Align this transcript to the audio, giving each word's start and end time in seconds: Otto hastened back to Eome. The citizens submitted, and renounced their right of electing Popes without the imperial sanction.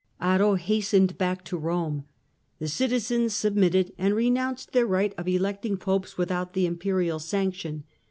Otto 0.19 0.55
hastened 0.55 1.15
back 1.19 1.45
to 1.45 1.59
Eome. 1.59 2.05
The 2.57 2.67
citizens 2.67 3.35
submitted, 3.35 3.93
and 3.99 4.15
renounced 4.15 4.71
their 4.71 4.87
right 4.87 5.13
of 5.15 5.27
electing 5.27 5.77
Popes 5.77 6.17
without 6.17 6.53
the 6.53 6.65
imperial 6.65 7.19
sanction. 7.19 7.83